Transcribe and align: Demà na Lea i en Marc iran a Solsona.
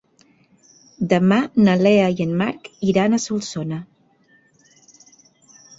Demà 1.11 1.37
na 1.67 1.75
Lea 1.83 2.07
i 2.17 2.25
en 2.27 2.33
Marc 2.41 2.71
iran 2.95 3.13
a 3.13 3.21
Solsona. 3.27 3.81